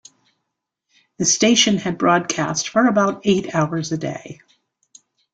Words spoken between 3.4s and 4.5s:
hours a day.